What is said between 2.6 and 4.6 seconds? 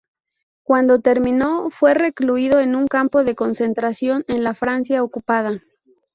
un campo de concentración en la